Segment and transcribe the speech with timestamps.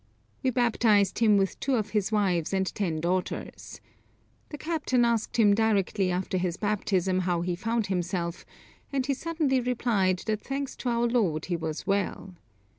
[0.41, 3.79] We baptized him with two of his wives and ten daughters.
[4.49, 8.43] The captain asked him directly after his baptism how he found himself,
[8.91, 12.33] and he suddenly replied that thanks to our Lord he was well.